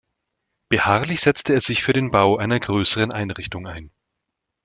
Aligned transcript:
Beharrlich 0.69 1.19
setzte 1.21 1.53
er 1.53 1.61
sich 1.61 1.83
für 1.83 1.93
den 1.93 2.09
Bau 2.09 2.37
einer 2.37 2.59
größeren 2.59 3.13
Einrichtung 3.13 3.67
ein. 3.67 3.91